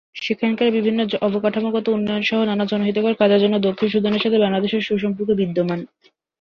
[0.19, 5.79] সেখানকার বিভিন্ন অবকাঠামোগত উন্নয়ন সহ নান জনহিতকর কাজের জন্য দক্ষিণ সুদানের সাথে বাংলাদেশের সুসম্পর্ক বিদ্যমান।